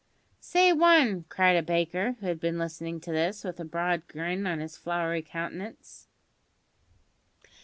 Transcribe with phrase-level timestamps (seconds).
[0.39, 4.47] "Say one," cried a baker, who had been listening to this, with a broad grin
[4.47, 6.07] on his floury countenance.